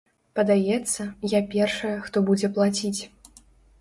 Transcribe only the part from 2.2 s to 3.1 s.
будзе плаціць.